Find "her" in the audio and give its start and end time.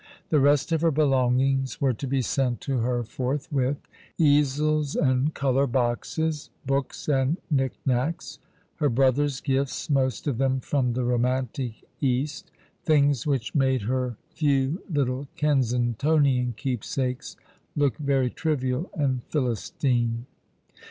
0.81-0.89, 2.79-3.03, 8.77-8.89, 13.83-14.17